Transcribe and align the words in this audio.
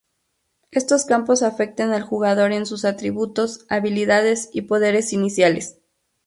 Estos 0.71 1.05
campos 1.05 1.43
afectan 1.43 1.91
al 1.93 2.01
jugador 2.01 2.53
en 2.53 2.65
sus 2.65 2.85
atributos, 2.85 3.67
habilidades 3.69 4.49
y 4.51 4.63
poderes 4.63 5.13
iniciales. 5.13 5.77